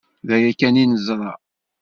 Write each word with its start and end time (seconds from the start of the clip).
D 0.27 0.29
aya 0.35 0.51
kan 0.59 0.75
i 0.81 0.85
neẓra. 0.85 1.33